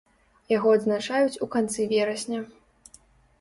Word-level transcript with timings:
Яго 0.53 0.71
адзначаюць 0.77 1.41
у 1.47 1.49
канцы 1.57 1.87
верасня. 1.93 2.41